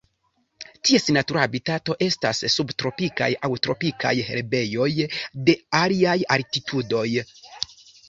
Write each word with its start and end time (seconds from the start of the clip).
Ties 0.87 1.03
natura 1.17 1.43
habitato 1.47 1.97
estas 2.05 2.41
subtropikaj 2.55 3.29
aŭ 3.49 3.51
tropikaj 3.69 4.17
herbejoj 4.33 4.91
de 4.99 5.59
altaj 5.85 6.21
altitudoj. 6.41 7.09